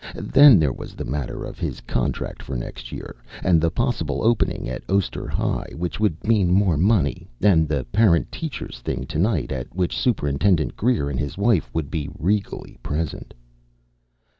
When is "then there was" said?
0.15-0.95